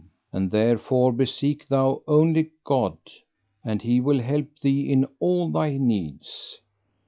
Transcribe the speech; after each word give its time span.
And 0.33 0.49
therefore 0.49 1.13
beseek 1.13 1.67
thou 1.67 2.01
only 2.07 2.49
God, 2.63 2.97
and 3.63 3.83
He 3.83 4.01
will 4.01 4.19
help 4.19 4.47
thee 4.59 4.91
in 4.91 5.05
all 5.19 5.49
thy 5.51 5.77
needs. 5.77 6.59